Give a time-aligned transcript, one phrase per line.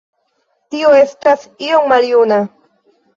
[0.75, 2.41] Tio estas iom maljuna.